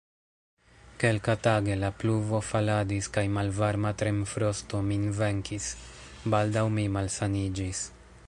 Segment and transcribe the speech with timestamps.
[1.01, 5.67] Kelkatage, la pluvo faladis kaj malvarma tremfrosto min venkis;
[6.35, 7.83] baldaŭ mi malsaniĝis.